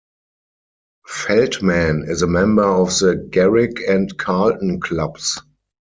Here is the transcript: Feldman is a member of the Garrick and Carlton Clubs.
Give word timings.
Feldman 1.05 2.05
is 2.07 2.23
a 2.23 2.27
member 2.27 2.63
of 2.65 2.87
the 2.97 3.15
Garrick 3.29 3.81
and 3.87 4.17
Carlton 4.17 4.79
Clubs. 4.79 5.39